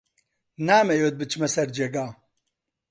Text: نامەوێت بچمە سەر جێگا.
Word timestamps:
نامەوێت 0.67 1.15
بچمە 1.19 1.47
سەر 1.55 1.67
جێگا. 1.75 2.07